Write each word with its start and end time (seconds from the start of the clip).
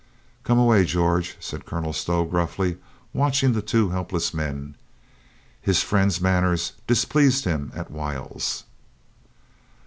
"Come 0.43 0.57
away, 0.57 0.83
George," 0.85 1.37
said 1.39 1.67
Colonel 1.67 1.93
Stow 1.93 2.25
gruffly, 2.25 2.79
watching 3.13 3.53
the 3.53 3.61
two 3.61 3.91
helpless 3.91 4.33
men. 4.33 4.73
His 5.61 5.83
friend's 5.83 6.19
man 6.19 6.41
ners 6.41 6.71
displeased 6.87 7.45
him 7.45 7.71
at 7.75 7.91
whiles. 7.91 8.63